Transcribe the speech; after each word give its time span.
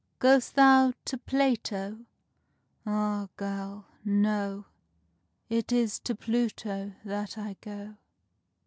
"Go'st 0.17 0.55
thou 0.55 0.93
to 1.05 1.15
Plato?" 1.15 1.99
Ah, 2.87 3.29
girl, 3.37 3.85
no! 4.03 4.65
It 5.47 5.71
is 5.71 5.99
to 5.99 6.15
Pluto 6.15 6.93
that 7.05 7.37
I 7.37 7.55
go. 7.61 7.97